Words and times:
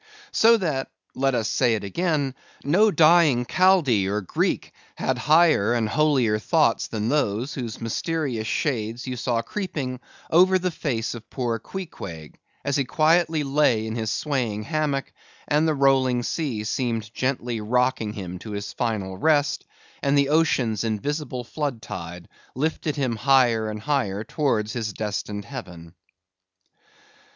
So 0.31 0.57
that—let 0.57 1.35
us 1.35 1.47
say 1.47 1.75
it 1.75 1.83
again—no 1.83 2.89
dying 2.89 3.45
Chaldee 3.45 4.07
or 4.07 4.21
Greek 4.21 4.73
had 4.95 5.19
higher 5.19 5.75
and 5.75 5.87
holier 5.87 6.39
thoughts 6.39 6.87
than 6.87 7.07
those, 7.09 7.53
whose 7.53 7.79
mysterious 7.79 8.47
shades 8.47 9.05
you 9.05 9.15
saw 9.15 9.43
creeping 9.43 9.99
over 10.31 10.57
the 10.57 10.71
face 10.71 11.13
of 11.13 11.29
poor 11.29 11.59
Queequeg, 11.59 12.39
as 12.65 12.77
he 12.77 12.83
quietly 12.83 13.43
lay 13.43 13.85
in 13.85 13.93
his 13.95 14.09
swaying 14.09 14.63
hammock, 14.63 15.13
and 15.47 15.67
the 15.67 15.75
rolling 15.75 16.23
sea 16.23 16.63
seemed 16.63 17.13
gently 17.13 17.61
rocking 17.61 18.13
him 18.13 18.39
to 18.39 18.53
his 18.53 18.73
final 18.73 19.17
rest, 19.19 19.67
and 20.01 20.17
the 20.17 20.29
ocean's 20.29 20.83
invisible 20.83 21.43
flood 21.43 21.79
tide 21.79 22.27
lifted 22.55 22.95
him 22.95 23.17
higher 23.17 23.69
and 23.69 23.81
higher 23.81 24.23
towards 24.23 24.73
his 24.73 24.93
destined 24.93 25.45
heaven. 25.45 25.93